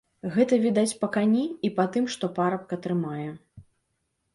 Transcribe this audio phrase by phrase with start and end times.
[0.37, 3.31] Гэта відаць па кані і па тым, што парабка трымае.